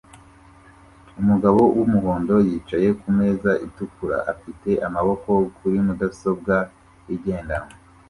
Umugabo 1.19 1.61
wumuhondo 1.75 2.35
yicaye 2.47 2.87
kumeza 3.01 3.51
itukura 3.67 4.17
afite 4.31 4.69
amaboko 4.87 5.29
kuri 5.57 5.77
mudasobwa 5.85 6.55
igendanwa 7.15 7.73